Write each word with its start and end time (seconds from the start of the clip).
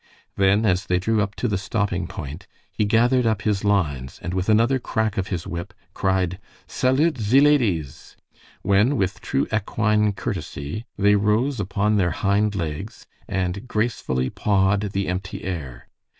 Then, 0.35 0.65
as 0.65 0.87
they 0.87 0.97
drew 0.97 1.21
up 1.21 1.35
to 1.35 1.47
the 1.47 1.59
stopping 1.59 2.07
point, 2.07 2.47
he 2.73 2.85
gathered 2.85 3.27
up 3.27 3.43
his 3.43 3.63
lines, 3.63 4.17
and 4.23 4.33
with 4.33 4.49
another 4.49 4.79
crack 4.79 5.15
of 5.15 5.27
his 5.27 5.45
whip, 5.45 5.75
cried, 5.93 6.39
"Salute 6.65 7.19
ze 7.19 7.39
ladies!" 7.39 8.17
when, 8.63 8.97
with 8.97 9.21
true 9.21 9.45
equine 9.53 10.13
courtesy, 10.13 10.85
they 10.97 11.13
rose 11.13 11.59
upon 11.59 11.97
their 11.97 12.09
hind 12.17 12.55
legs 12.55 13.05
and 13.27 13.67
gracefully 13.67 14.31
pawed 14.31 14.91
the 14.93 15.07
empty 15.07 15.43
air. 15.43 15.87